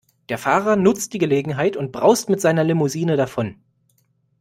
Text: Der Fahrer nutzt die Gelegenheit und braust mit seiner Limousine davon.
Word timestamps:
Der 0.29 0.39
Fahrer 0.39 0.77
nutzt 0.77 1.13
die 1.13 1.19
Gelegenheit 1.19 1.77
und 1.77 1.91
braust 1.91 2.27
mit 2.27 2.41
seiner 2.41 2.63
Limousine 2.63 3.17
davon. 3.17 3.57